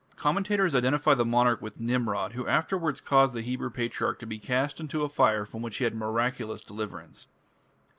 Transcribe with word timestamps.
Commentators 0.15 0.73
identify 0.73 1.13
the 1.13 1.23
monarch 1.23 1.61
with 1.61 1.79
Nimrod, 1.79 2.33
who 2.33 2.47
afterwards 2.47 2.99
caused 2.99 3.35
the 3.35 3.43
Hebrew 3.43 3.69
patriarch 3.69 4.17
to 4.17 4.25
be 4.25 4.39
cast 4.39 4.79
into 4.79 5.03
a 5.03 5.09
fire 5.09 5.45
from 5.45 5.61
which 5.61 5.77
he 5.77 5.83
had 5.83 5.93
miraculous 5.93 6.61
deliverance. 6.61 7.27